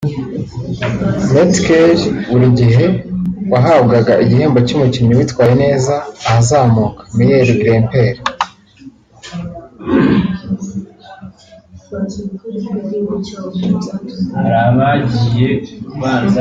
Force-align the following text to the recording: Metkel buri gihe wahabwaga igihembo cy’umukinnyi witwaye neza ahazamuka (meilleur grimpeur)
Metkel 1.33 1.91
buri 2.29 2.47
gihe 2.59 2.85
wahabwaga 3.51 4.13
igihembo 4.23 4.59
cy’umukinnyi 4.67 5.13
witwaye 5.19 5.53
neza 5.63 5.95
ahazamuka 6.29 7.01
(meilleur 7.15 7.49
grimpeur) 7.61 8.15